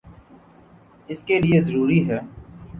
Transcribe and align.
اس 1.09 1.23
کے 1.23 1.39
لئیے 1.41 1.61
ضروری 1.61 1.99
ہے 2.09 2.19